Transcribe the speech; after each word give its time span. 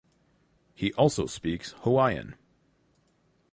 He 0.73 0.91
also 0.93 1.27
speaks 1.27 1.73
Hawaiian. 1.83 2.33